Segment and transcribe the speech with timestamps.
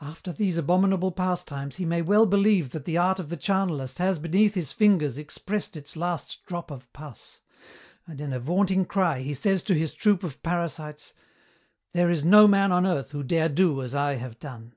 [0.00, 4.18] "After these abominable pastimes he may well believe that the art of the charnalist has
[4.18, 7.38] beneath his fingers expressed its last drop of pus,
[8.04, 11.14] and in a vaunting cry he says to his troop of parasites,
[11.92, 14.74] "There is no man on earth who dare do as I have done.'